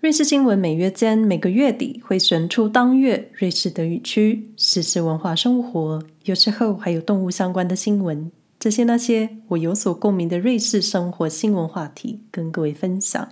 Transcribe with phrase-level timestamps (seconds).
[0.00, 8.32] 瑞士新闻每月间每个月底会选出当月瑞士德语区时事文化生活，有时候还有动物相关的新闻。
[8.58, 13.28] 这些那些我有所共鸣的瑞士生活新闻话题，跟各位分享。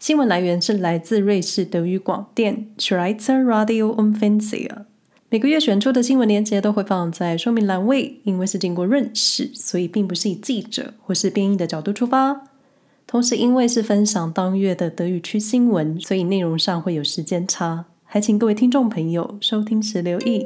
[0.00, 4.86] 新闻来源是来自瑞士德语广电 Schweizer Radio und Fernsehen。
[5.28, 12.49] 每个月选出的新闻链接都会放在说明栏位，因为是经过润饰，所以并不是以记者或是编译的角度出发。
[13.10, 20.44] 同时，因为是分享当月的德语区新闻，所以内容上会有时间差，还请各位听众朋友收听时留意。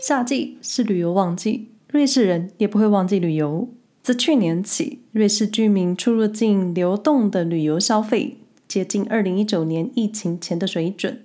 [0.00, 3.68] 夏季是旅游旺季，瑞士人也不会忘记旅游。
[4.02, 11.22] 自去年起，瑞士居民出入境流动的旅游消费接近二零一九年疫情前的水准。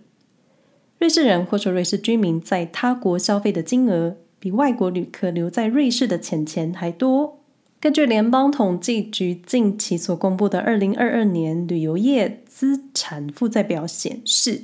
[1.00, 7.37] 瑞士人或说瑞士居民在他国消费的金额，比外国旅客留在瑞士的钱钱还多。
[7.80, 14.64] 根据联邦统计局近期所公布的二零二二年旅游业资产负债表显示，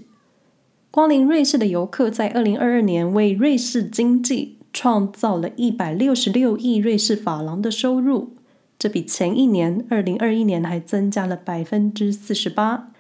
[0.90, 8.32] 光临瑞士的游客在二零二二年为瑞士经济创造了一百六十六亿瑞士法郎的收入，
[8.80, 12.92] 这比前一年二零二一年还增加了百分之四十八。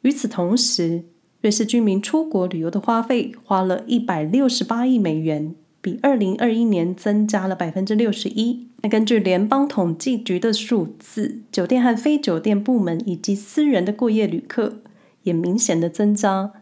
[0.00, 1.04] 与此同时，
[1.42, 5.54] 瑞士居民出国旅游的花费花了一百六十八亿美元。
[5.82, 8.68] 比二零二一年增加了百分之六十一。
[8.82, 14.78] 那根据联邦统计局的数字，酒店和非酒店部门以及私人的过夜旅客
[15.24, 16.52] 也明显的增加。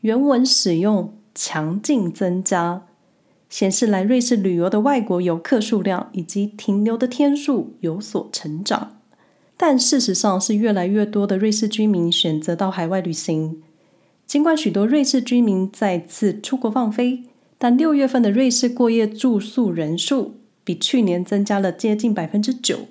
[0.00, 2.86] 原文使用“强劲增加”，
[3.50, 8.96] 显示来瑞士旅游的外国游客数量以及停留的天数有所成长。
[9.56, 13.62] 但事实上是越来越多的瑞士居民选择到海外旅行。
[14.26, 17.24] 尽管许多瑞士居民再次出国放飞。
[17.62, 22.86] 但六月份的瑞士过夜住宿人数比去年增加了接近百分之九，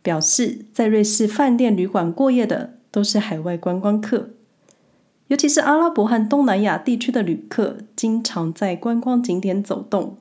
[0.00, 4.30] 表示在瑞士饭店旅馆过夜的都是海外观光客，
[5.26, 10.16] 尤其是阿拉伯和东南亚地区的旅客，经常在观光景点走动。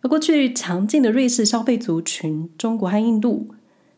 [0.00, 3.48] 而过去强劲的瑞士消费族群中国和印度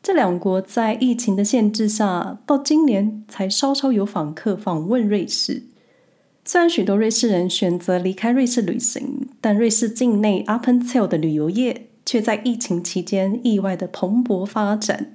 [0.03, 5.63] 这两国，在疫情的限制下，到今年才稍稍有访客访问瑞士。
[6.45, 15.15] 虽然许多瑞士人选择离开瑞士旅行，但瑞士境内 Appenzell 的旅游业却在疫情期间意外的蓬勃发展。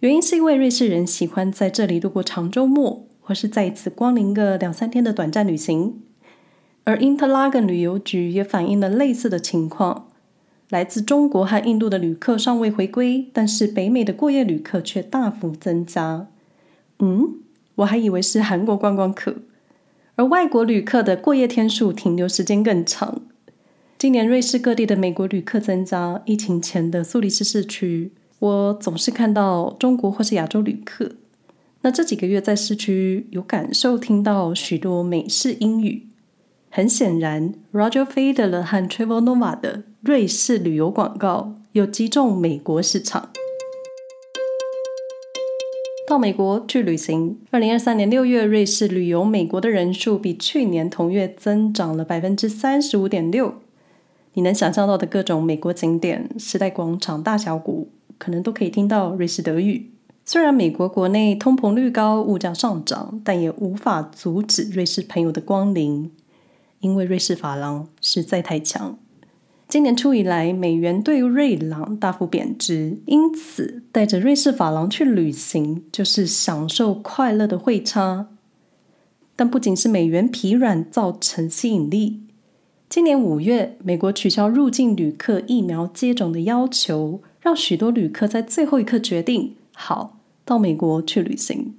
[0.00, 6.02] 原因是因为瑞士人喜欢在这里度过长周末，或是在此光临个两三天的短暂旅行。
[6.84, 10.08] 而 Interlaken 旅游局也反映了类似的情况：
[10.68, 16.28] 来自中国和印度的旅客尚未回归，但是北美的过夜旅客却大幅增加。
[16.98, 17.36] 嗯，
[17.76, 19.36] 我还以为是韩国观光客。
[20.18, 23.22] 而外国旅客的过夜天数停留时间更长。
[23.96, 31.12] 今年瑞士各地的美国旅客增加，疫情前的苏黎世市区，我总是看到中国或是亚洲旅客。
[31.82, 36.08] 那这几个月在市区有感受听到许多美式英语。
[36.68, 43.30] 很显然，Roger Federer 和 Trevor Noah 的瑞士旅游广告有击中美国市场。
[46.08, 47.38] 到美国去旅行。
[47.50, 53.52] 二零二三年六月，瑞士旅游美国的人数比去年同月增长了百分之三十五点六。
[54.32, 59.90] 你能想象到的各种美国景点、时代广场、大峡谷，可能都可以听到瑞士德语。
[60.24, 66.10] 虽然美国国内通膨率高、物价上涨，但也无法阻止瑞士朋友的光临，
[66.80, 68.98] 因为瑞士法郎实在太强。
[69.68, 78.28] 今年初以来，美元对瑞郎大幅贬值，因此带着瑞士法郎去旅行就是享受快乐的汇差。
[79.36, 82.22] 但不仅是美元疲软造成吸引力，
[82.88, 91.74] 今年五月，美国取消入境旅客疫苗接种的要求，让许多旅客在最后一刻决定好到美国去旅行。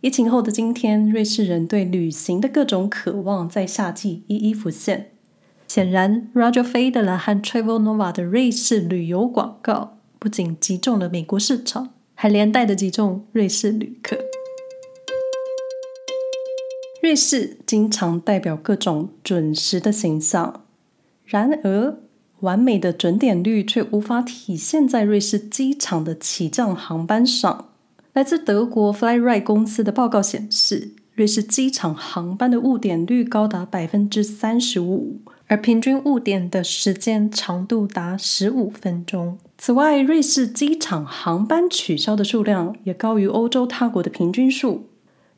[0.00, 5.13] 疫情后的今天，瑞士人对旅行的各种渴望在夏季一一浮现。
[5.74, 14.16] 显然，Roger Federer 和 Trevor Noah 的瑞士旅游广告不仅击中了美国市场，还连带的击中瑞士旅客。
[17.02, 20.62] 瑞士经常代表各种准时的形象，
[21.24, 21.98] 然而
[22.38, 27.70] 完美的准点率却无法体现在瑞士机场的起降航班上。
[28.12, 35.18] 来自德国 Flyright 公司的报告显示，瑞士机场航班的误点率高达百分之三十五。
[35.46, 39.38] 而平均误点的时间长度达十五分钟。
[39.58, 44.88] 此外，瑞士机场航班取消的数量也高于欧洲他国的平均数，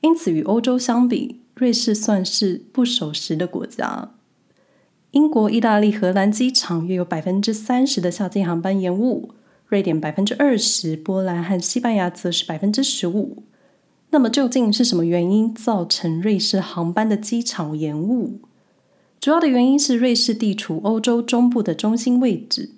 [0.01, 4.13] 因此与欧洲相比，瑞士算是不守时的国家。
[5.11, 9.31] 英国、意大利、荷兰机场约有百分之三十的夏季航班延误，
[9.67, 13.43] 瑞典百分之二十，波兰和西班牙则是百分之十五。
[14.11, 18.41] 那么究竟是什么原因造成瑞士航班的机场延误？
[19.21, 22.71] 主要的原因是瑞士地处欧洲中部的中心位置，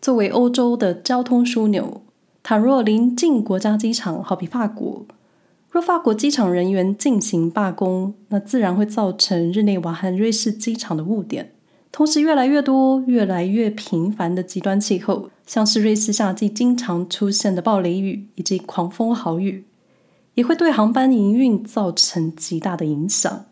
[0.00, 2.02] 作为欧洲的交通枢纽，
[2.42, 5.04] 倘若邻近国家机场，好比法国，
[5.70, 11.52] 若法国机场人员进行罢工，那自然会造成日内瓦和瑞士机场的误点。
[11.92, 19.64] 同时，越来越多、越来越频繁的极端气候，像是瑞士夏季经常出现的暴雷雨以及狂风豪雨，
[20.34, 23.46] 也会对航班营运造成极大的影响。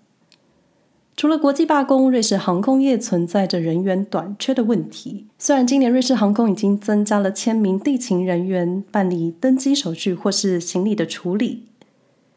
[1.17, 5.27] 除了国际罢工，瑞士航空业存在着人员短缺的问题。
[5.39, 11.65] 虽然今年瑞士航空已经增加了千名地勤人员办理登机手续或是行李的处理，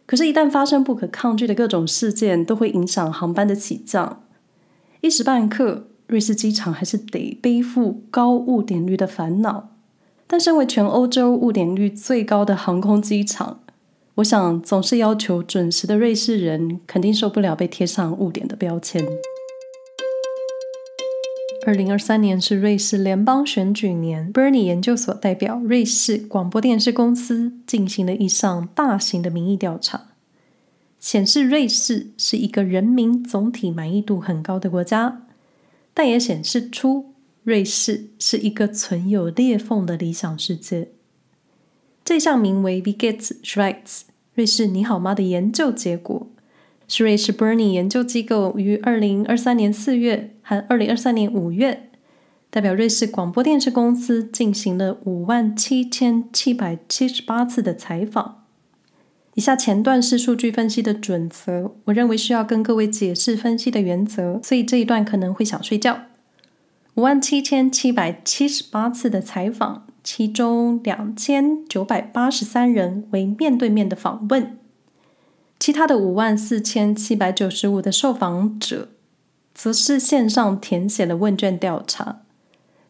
[0.05, 4.23] 可是，一旦发生不可抗拒的各种事件，都会影响航班的起降。
[5.01, 9.71] 一时半刻，瑞士机场还是得背负高误点率的烦恼。
[10.25, 13.59] 但身为全欧洲误点率最高的航空机场，
[14.19, 19.05] 我想总是要求准时的瑞士人肯定受不了被贴上误点的标签。
[21.65, 30.07] 二零二三年是瑞士联邦选举年，Bernie 研究所代表瑞士广播电视公司进行了一项大型的民意调查。
[30.99, 35.27] 显示瑞士是一个人民总体满意度很高的国家，
[35.93, 37.13] 但也显示出
[37.43, 40.89] 瑞士是一个存有裂缝的理想世界。
[42.03, 44.01] 这项名为 “Wie geht's Schweiz？”
[44.39, 46.25] 瑞士你好吗的研究结果，
[46.87, 51.89] 是瑞士 Bernie 研究机构于二零二三年四月和二零二三年五月，
[52.49, 58.45] 代表瑞士广播电视公司进行了五万七千七百七十八次的采访。
[59.33, 66.03] 以下前段是数据分析的准则，我认为需要跟各位解释分析的原则，所以这一段可能会想睡觉。
[66.95, 74.57] 五万七千七百七十八次的采访，其中两千九百八十三人为面对面的访问，
[75.59, 78.89] 其他的五万四千七百九十五的受访者，
[79.53, 82.21] 则是线上填写了问卷调查。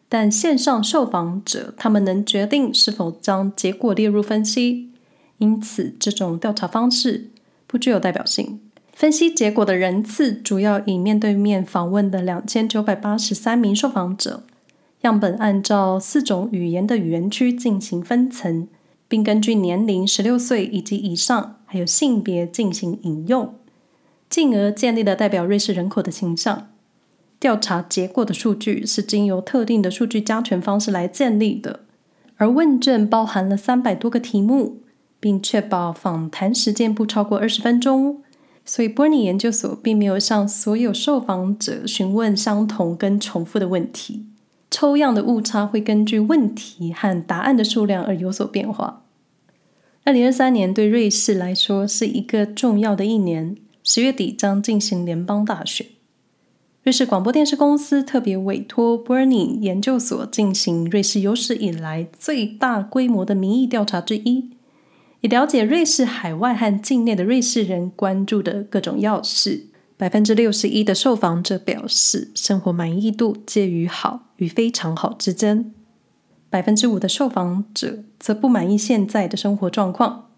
[0.08, 4.90] 但线上受访者他们能决定是否将结果列入分析。
[5.38, 7.30] 因此，这种调查方式
[7.66, 8.60] 不具有代表性。
[8.92, 14.42] 分析结果的人次主要以面对面访问的两千九百八十三名受访者，
[15.02, 18.68] 样本按照四种语言的语言区进行分层，
[19.08, 23.54] 并根据年龄十六岁以及以上，还有性别进行引用，
[24.28, 26.68] 进而建立了代表瑞士人口的形象。
[27.38, 31.80] 调查结果的数据是经由特定的数据加权方式来建立的，
[32.36, 34.78] 而问卷包含了三百多个题目。
[35.22, 38.22] 并确保访谈时间不超过二十分钟，
[38.64, 44.29] 所以波尼研究所并没有向所有受访者询问相同跟重复的问题。
[44.70, 49.04] 抽样的误差会根据问题和答案的数量而有所变化。
[50.04, 55.86] 二零二三年对瑞士来说是一个重要的一年，十月底将进行联邦大选。
[56.82, 64.50] 瑞士广播电视公司特别委托 Bernie 研究所进行瑞士有史以来最大规模的民意调查之一。
[65.20, 69.66] 以了解瑞士海外和境内的瑞士人关注的各种要事，
[70.00, 75.74] 百分之六十一的受访者表示生活满意度介于好与非常好之间，
[76.48, 80.30] 百分之五的受访者则不满意现在的生活状况。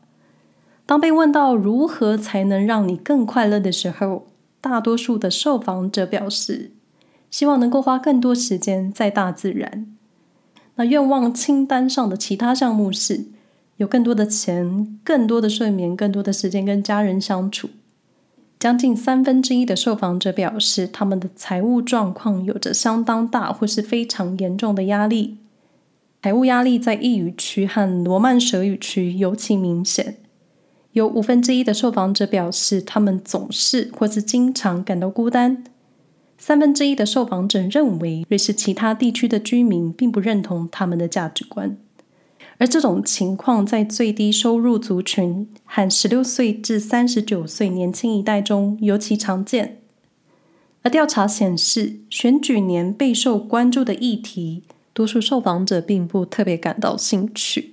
[0.85, 4.27] 当被问到如何才能让你更快乐的时候，
[4.61, 6.73] 大多数的受访者表示
[7.31, 9.87] 希望能够花更多时间在大自然。
[10.75, 13.27] 那愿望清单上的其他项目是。
[13.79, 17.71] 有更多的钱、更多的睡眠、更多的时间跟家人相处。
[18.63, 25.39] 将近三分之一的受访者表示，他们的财务状况有着相当大或是非常严重的压力。
[26.23, 30.19] 财务压力在义语区和罗曼舍语区尤其明显。
[30.93, 35.65] 有五分之一的受访者表示，他们总是或是经常感到孤单。
[36.39, 41.77] 三分之一的受访者认为，瑞士其他地区的居民并不认同他们的价值观。
[42.59, 49.79] 而这种情况在最低收入族群和十六岁至三十九岁年轻一代中尤其常见。
[50.83, 57.73] 而调查显示，选举年备受关注的议题，多数受访者并不特别感到兴趣。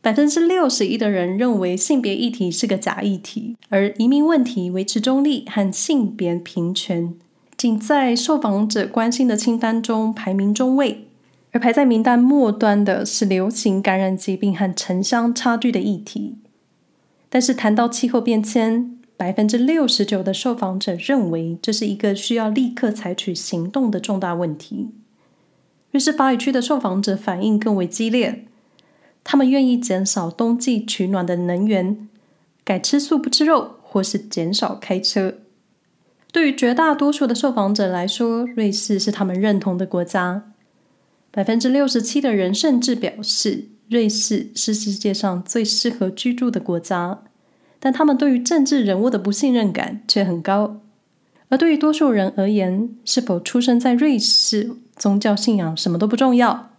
[0.00, 7.14] 百分之六十一的人认为性别议题是个假议题，而移民问题维持中立和性别平权，
[7.56, 11.07] 仅在受访者关心的清单中排名中位。
[11.58, 16.36] 而排在名单末端的是流行感染疾病和城乡差距的议题。
[17.28, 24.90] 但是谈到气候变迁，百分之六十九的受访者认为这是一个需要立刻采取行动的重大问题。
[25.90, 28.44] 瑞士法语区的受访者反应更为激烈，
[29.24, 32.08] 他们愿意减少冬季取暖的能源，
[32.62, 35.34] 改吃素不吃肉，或是减少开车。
[36.30, 40.47] 对于绝大多数的受访者来说，瑞士是他们认同的国家。
[41.30, 47.22] 百分之六十七的人甚至表示，瑞士是世界上最适合居住的国家。
[47.80, 50.80] 但他们对于政治人物的不信任感却很高。
[51.48, 56.70] 而对于多数人而言，是否出生在瑞士，宗教信仰什么都不重要，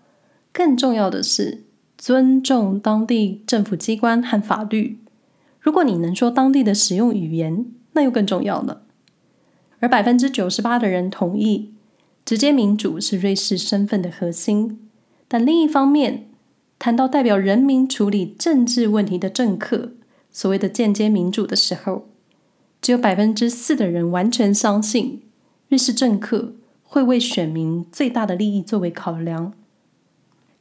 [0.51, 1.63] 更重要的是
[1.97, 4.99] 尊重当地政府机关和法律。
[5.61, 8.81] 如果你能说当地的使用语言，那又更重要了。
[9.79, 11.73] 而百分之九十八的人同意，
[12.29, 14.87] 直接民主是瑞士身份的核心。
[15.27, 16.27] 但另一方面，
[16.77, 19.93] 谈到代表人民处理政治问题的政客，
[20.31, 22.05] 所谓的间接民主的时候，
[22.83, 25.23] 只有百分之四的人完全相信
[25.69, 29.53] 瑞士政客会为选民最大的利益作为考量。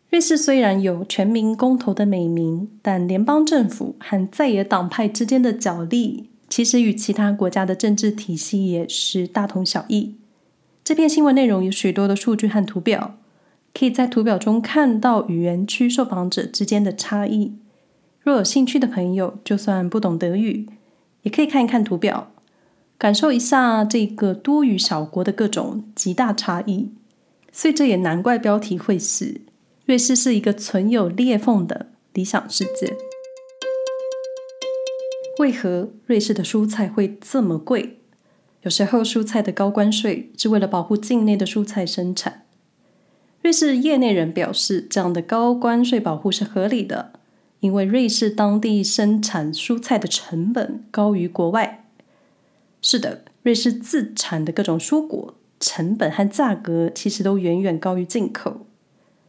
[0.08, 10.14] 瑞士虽然有全民公投的美名，但联邦政府和在野党派之间的角力，其实与其他国家的政治体系也是大同小异。
[10.88, 13.18] 这篇新闻内容有许多的数据和图表，
[13.75, 17.59] 可以在图表中看到语言区受访者之间的差异。
[18.23, 20.66] 若有兴趣的朋友，就算不懂德语，
[21.25, 22.33] 也可以看一看图表，
[22.97, 26.90] 感受一下这个多语小国的各种极大差异。
[27.52, 29.42] 所以这也难怪标题会是
[29.85, 32.97] “瑞士是一个存有裂缝的理想世界”。
[35.38, 37.98] 为何瑞士的蔬菜会这么贵？
[38.62, 42.44] 有时候蔬菜的高关税是为了保护境内的蔬菜生产。
[43.42, 47.12] 瑞士业内人表示，这样的高关税保护是合理的。
[47.60, 51.88] 因为瑞士当地生产蔬菜的成本高于国外。
[52.80, 58.64] 是的，瑞士自产的各种蔬果成本和价格其实都远远高于进口。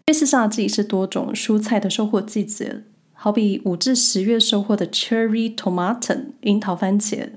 [0.06, 2.84] 瑞士夏季是多种蔬菜的收获季节，
[3.14, 7.30] 好比五至十月收获的 Cherry Tomaten 樱桃番茄，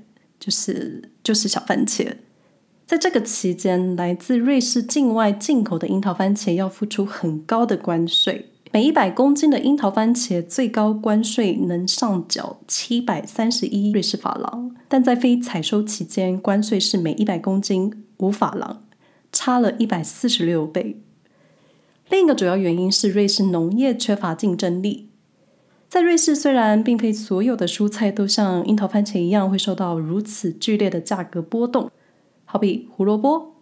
[0.43, 2.15] 就是就是小番茄。
[2.85, 8.49] 在这个期间，来自瑞士境外进口的樱桃番茄要付出很高的关税。
[8.73, 18.83] 每一百公斤的樱桃番茄最高关税能上缴七百三十一瑞士法郎，但在非采收期间，关税是每一百公斤五法郎，
[19.31, 20.99] 差了一百四十六倍。
[22.09, 25.07] 另一个主要原因是瑞士农业缺乏竞争力。
[25.93, 31.91] 在瑞士，虽然并非所有的蔬菜都像樱桃番茄一样会受到如此剧烈的价格波动，
[32.45, 33.53] 好比胡萝卜，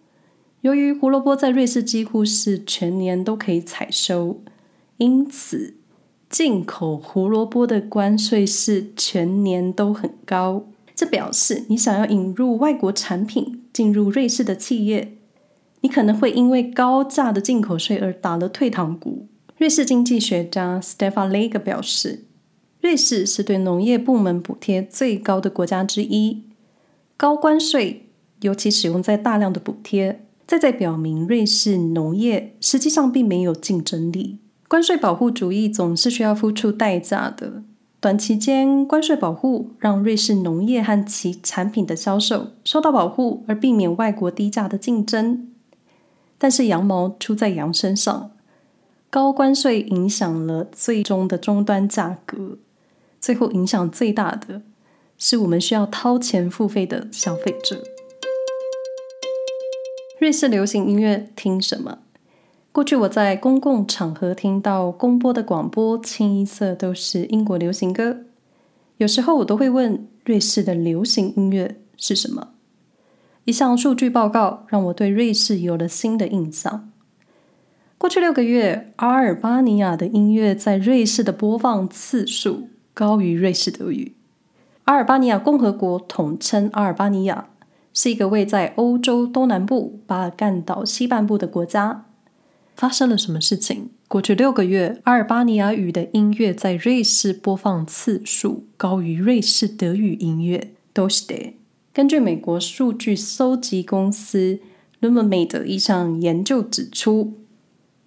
[0.62, 4.40] 由于胡萝卜在瑞士几乎是全年都可以采收。
[4.96, 5.76] 因此，
[6.30, 10.64] 进口胡萝卜的关税是全年都很高。
[10.96, 15.18] 这表示你想要引入外国产品进入瑞士的企业，
[15.82, 19.28] 你可能会因为高价的进口税而打了退堂鼓。
[19.62, 22.26] 瑞士经济学家 Stefan Lega 表示，
[22.80, 26.46] 瑞士是对农业部门补贴最高的国家之一。
[27.16, 34.40] 高关税尤其使用在大量的补贴，再再表明瑞士农业实际上并没有竞争力。
[34.68, 37.62] 关税保护主义总是需要付出代价的。
[38.00, 45.52] 短期间，关税保护让瑞士农业和其产品的销售受到保护，而避免外国低价的竞争。
[46.40, 48.32] 但是羊毛出在羊身上，
[49.12, 52.58] 高关税影响了最终的终端价格，
[53.20, 54.62] 最后影响最大的
[55.18, 57.84] 是我们需要掏钱付费的消费者。
[60.18, 61.98] 瑞士流行音乐听什么？
[62.72, 68.20] 过去我在公共场合听到公播的广播，清一色都是英国流行歌。
[68.96, 72.54] 有时候我都会问，瑞士的流行音乐是什么？
[73.44, 76.91] 一项数据报告让我对瑞士有了新的印象。
[78.02, 84.16] 过去六个月，阿尔巴尼亚的音乐在瑞士的播放次数高于瑞士德语。
[84.86, 87.50] 阿尔巴尼亚共和国统称阿尔巴尼亚，
[87.94, 92.06] 是一个位在欧洲东南部巴尔干岛西半部的国家。
[92.76, 93.90] 发生了什么事情？
[94.08, 100.74] 过去六个月，阿尔巴尼亚语的音乐在瑞士播放次数高于瑞士德语音乐。
[100.92, 101.54] 都是的。
[101.94, 104.60] 根据美国数据搜集公司
[105.02, 107.34] Lumamate 的一项研究指出，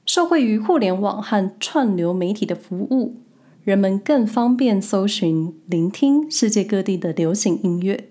[0.06, 3.16] 受惠于互联网和串流媒体的服务，
[3.62, 8.08] 人们更方便搜寻、聆听世界各地的流行音乐。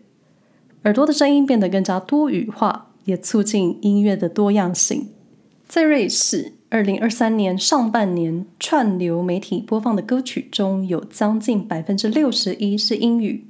[0.84, 5.10] 耳朵的声音变得更加多语化，也促进音乐的多样性。
[5.68, 13.46] 在瑞士，二零二三年上半年串流媒体播放的歌曲中有将近百分之六十一是英语，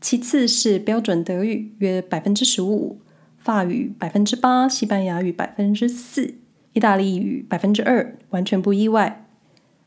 [0.00, 2.98] 其次是标准德语约百分之十五，
[3.38, 6.34] 法语百分之八，西班牙语百分之四，
[6.74, 9.26] 意大利语百分之二，完全不意外。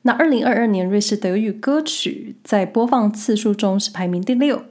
[0.01, 4.63] 那二零二二年瑞士德语歌曲在播放次数中是排名第六，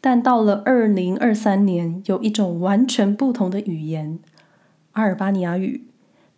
[0.00, 4.18] 但到了二零二三年，有一种完全不同的语言——
[4.92, 5.84] 阿尔巴尼亚语，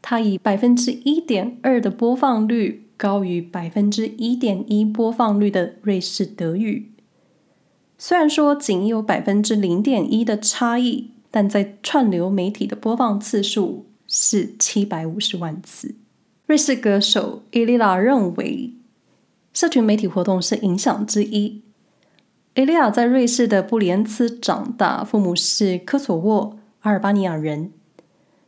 [0.02, 6.90] 它以百分之一点二的播放率高于百分之一点一播放率的瑞士德语。
[7.96, 15.94] 虽然说仅有百分之零点一的差异，但在串流媒体的播放次数是七百五十万次。
[16.46, 18.74] 瑞士歌手伊莉拉认为，
[19.52, 21.62] 社群媒体活动是影响之一。
[22.54, 27.72] 伊利亚在瑞士的布里恩茨长大，父母是科索沃阿尔巴尼亚人。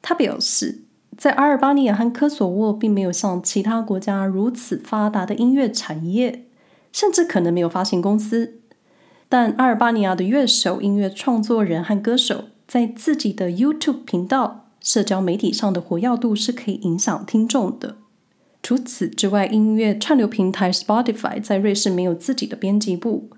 [0.01, 0.83] 他表示，
[1.17, 6.47] 在阿尔巴尼亚和科索沃并没有像其他国家如此发达的音乐产业，
[6.93, 8.61] 甚至可能没有发行公司。
[9.29, 17.97] 但阿尔巴尼亚的乐手、音乐创作人和歌手在自己的 YouTube 频道、社交媒体上的活跃度是可以影响听众的。
[18.63, 23.29] 除此之外，音乐串流平台 Spotify 在瑞士没有自己的编辑部。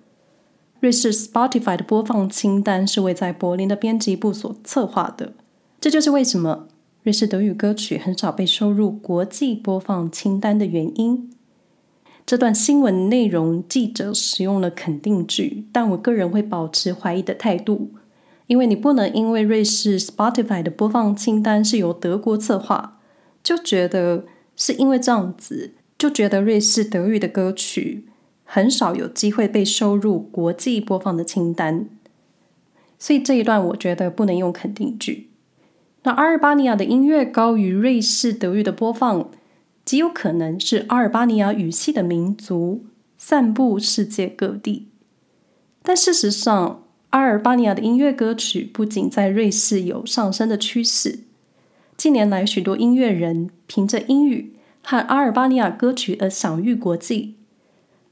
[0.80, 5.34] 瑞士 Spotify 的播放清单是为在柏林的编辑部所策划的，
[5.78, 6.68] 这就是为什么
[7.02, 11.30] 瑞士德语歌曲很少被收入国际播放清单的原因。
[12.24, 17.90] 这段新闻内容记者使用了肯定句，但我个人会保持怀疑的态度，
[18.50, 22.98] 因为你不能因为瑞士 Spotify 的播放清单是由德国策划，
[23.44, 24.24] 就觉得
[24.56, 28.08] 是因为这样子，就觉得瑞士德语的歌曲。
[28.42, 31.88] 很少有机会被收入国际播放的清单，
[32.98, 35.30] 所以这一段我觉得不能用肯定句。
[36.02, 39.30] 那阿尔巴尼亚的音乐高于瑞士德语的播放，
[39.84, 42.84] 极有可能是阿尔巴尼亚语系的民族
[43.16, 44.88] 散布世界各地。
[45.84, 51.20] 但事实上，阿尔巴尼亚的音乐歌曲不仅在瑞士有上升的趋势，
[51.96, 57.34] 近年来许多音乐人凭着英语和阿尔巴尼亚歌曲而享誉国际。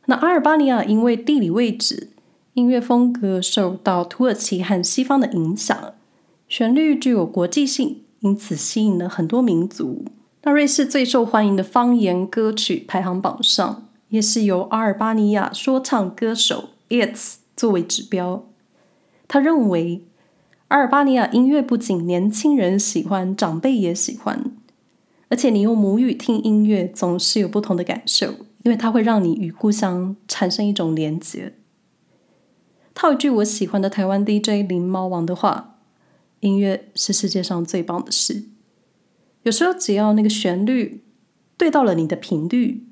[0.07, 2.09] 那阿尔巴尼亚因为地理位置、
[2.55, 5.95] 音乐风格受到土耳其和西方的影响，
[6.49, 10.07] 旋律具有国际性，因此吸引了很多民族。
[10.43, 18.45] 那瑞士最受欢迎的方言歌曲排行榜上，也是由阿尔巴尼亚说唱歌手 ITZY 作为指标。
[19.29, 20.03] 他认为，
[20.69, 24.53] 阿尔巴尼亚音乐不仅年轻人喜欢，长辈也喜欢，
[25.29, 28.35] 而且你用母语听音乐，总是有不同的感受。
[28.65, 31.55] 因为它会让你与故乡产生一种连结。
[32.93, 35.79] 套一句我喜欢的台湾 DJ 林猫王的话
[36.41, 38.47] ：“音乐是世界上最棒的事。
[39.45, 41.05] 有时候只要那个旋律
[41.57, 42.85] 对到了你的频率，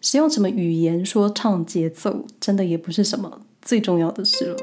[0.00, 4.56] 使用什么语言说唱节奏，真的也不是什么最重要的事了。”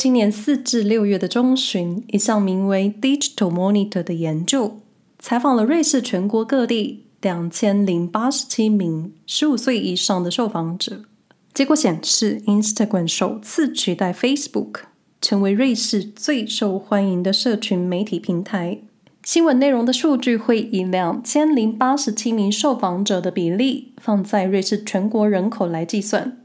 [0.00, 4.80] 今年四至六月的中旬，一项名为 Digital Monitor 的研究
[5.18, 7.04] 采访了瑞士全国各地。
[7.20, 11.02] 两千零八十七名十五岁以上的受访者，
[11.52, 14.84] 结果显示，Instagram 首次取代 Facebook，
[15.20, 18.78] 成为瑞士最受欢迎的社群媒体平台。
[19.22, 26.38] 新闻内容的数据会以两千零八十七名受访者的比例放在瑞士全国人口来计算，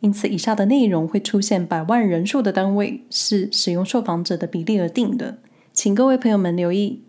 [0.00, 5.38] 因此以下的内容会出现百万人数的单位，是使用受访者的比例而定的，
[5.72, 7.02] 请各位朋友们留意。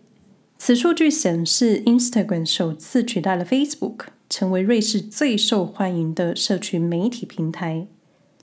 [0.58, 7.86] 此数据显示，Instagram 首次取代了 Facebook，成为瑞士最受欢迎的社群媒体平台。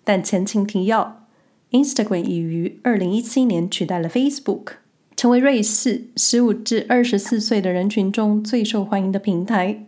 [0.04, 1.28] 但前情提要
[1.72, 4.68] ，Instagram 已于二零一七年取代了 Facebook，
[5.16, 9.86] 成为瑞士十五至二十四岁的人群中最受欢迎的平台。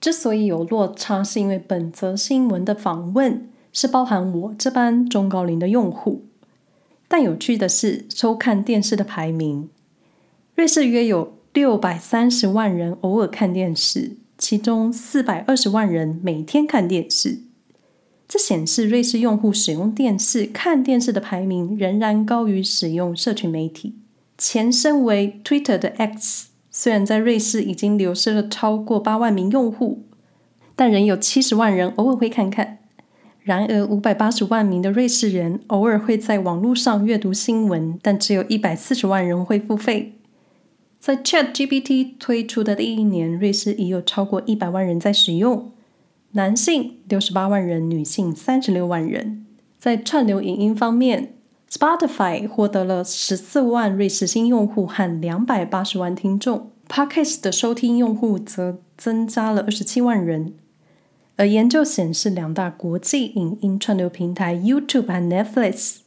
[0.00, 3.48] 之所以有落差，是因为本则新闻的访问
[3.80, 6.24] 是包含我这般中高龄的用户。
[7.06, 9.68] 但有趣的是，收看电视的排名。
[10.56, 17.38] 瑞士约有六百三十万人偶尔看电视，其中四百二十万人每天看电视。
[18.26, 23.94] 这显示瑞士用户使用电视看电视的排名仍然高于使用社群媒体。
[24.36, 30.02] 前身为 Twitter 的 X，虽然在瑞士已经流失了超过八万名用户，
[30.74, 32.77] 但仍有七十万人偶尔会看看。
[33.48, 40.12] 然而，五百八十万名的瑞士人偶尔会在网络上阅读新闻，但只有一百四十万人会付费。
[41.00, 45.72] 在 ChatGPT 推出的第一年，瑞士已有超过一百万人在使用，
[46.32, 49.46] 男性六十八万人，女性三十六万人。
[49.78, 51.32] 在串流影音方面
[51.70, 60.52] ，Spotify 获得了十四万瑞士新用户和两百八十万听众，Podcast 的收听用户则增加了二十七万人。
[61.38, 65.98] 而研究显示，两大国际影音串流平台 YouTube 和 Netflix，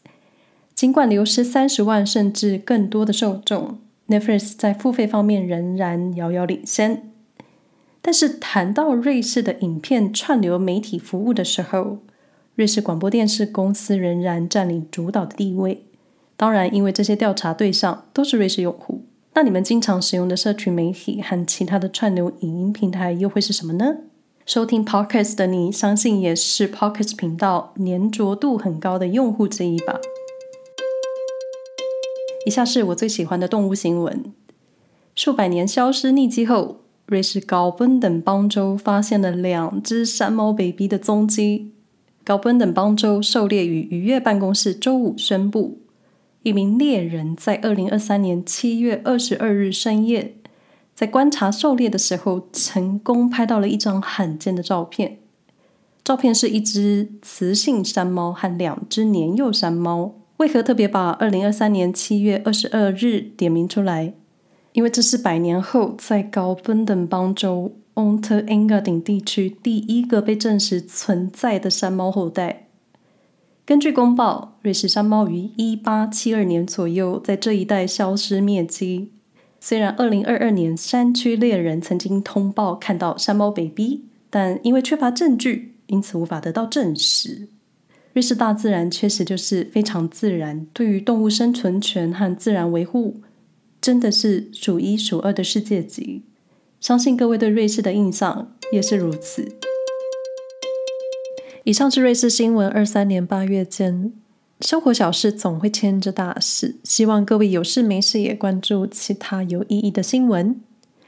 [0.75, 3.79] 尽管流失三十万甚至更多的受众。
[4.09, 7.09] Netflix 在付费方面仍然遥遥领先，
[8.01, 11.99] 但是谈到瑞士的影片串流媒体服务的时候，
[12.55, 15.85] 瑞士广播电视公司仍然占领主导的地位。
[16.35, 23.95] 当然，因为这些调查对象都是瑞士用户，那你们经常使用的社群媒体和其他的串流影音平台又会是什么呢？
[24.53, 29.97] 收听 Podcast 的你，相信也是 Podcast 频道粘着度很高的用户之一吧。
[32.45, 34.33] 以下是我最喜欢的动物新闻：
[35.15, 36.81] 数百年消失匿迹后。
[37.05, 41.71] 瑞士高本等邦州发现了两只山猫 baby 的踪迹。
[42.25, 45.79] 高本等邦州狩猎与渔业办公室周五宣布，
[46.43, 50.35] 一名猎人在二零二三年七月二十二日深夜，
[51.01, 55.17] 在观察狩猎的时候，成功拍到了一张罕见的照片。
[56.03, 60.13] 照片是一只雌性山猫和两只年幼山猫。
[60.37, 64.13] 为何特别把二零二三年七月二十二日点名出来？
[64.73, 72.67] 因为这是百年后在高本登邦州 o n t e r e n g a d i n 地区第一个被证实存在的山猫后代。
[73.65, 79.13] 根据公报，瑞士山猫于一八七二年左右在这一带消失灭迹。
[79.63, 87.47] 虽然二零二二年山区猎人曾经通报看到山猫 baby，但因为缺乏证据，因此无法得到证实。
[88.13, 93.21] 瑞士大自然确实就是非常自然，对于动物生存权和自然维护。
[93.79, 96.23] 真的是数一数二的世界级，
[96.79, 99.47] 相信各位对瑞士的印象也是如此。
[101.63, 104.11] 以上是瑞士新闻二三年八月间，
[104.61, 110.61] 生活小事总会牵着大事，希望各位有事没事也关注其他有意义的新闻。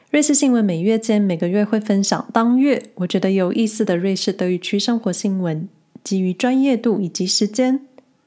[0.10, 5.68] 瑞士新闻每月间每个月会分享当月我觉得有意思的瑞士德语区生活新闻，
[6.04, 7.82] 基于专业度以及时间。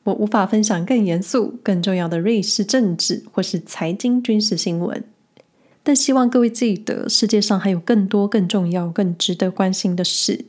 [0.04, 5.02] 我无法分享更严肃、更重要的瑞士政治或是财经军事新闻，
[5.82, 10.44] 但希望各位记得，世界上还有更多更重要、更值得关心的事。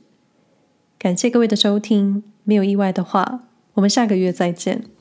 [1.00, 3.46] 感谢各位的收听，没有意外的话，
[3.78, 4.97] 我们下个月再见。